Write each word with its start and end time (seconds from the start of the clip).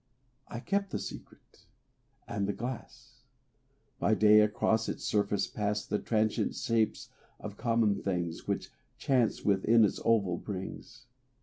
I 0.47 0.59
kept 0.59 0.89
the 0.89 0.97
secret 0.97 1.67
and 2.27 2.47
the 2.47 2.53
glass; 2.53 3.21
By 3.99 4.15
day 4.15 4.39
across 4.39 4.89
its 4.89 5.03
surface 5.03 5.45
pass 5.45 5.85
The 5.85 5.99
transient 5.99 6.55
shapes 6.55 7.09
of 7.39 7.55
common 7.55 8.01
things 8.01 8.47
Which 8.47 8.71
chance 8.97 9.45
within 9.45 9.85
its 9.85 9.99
oval 10.03 10.37
brings. 10.39 11.05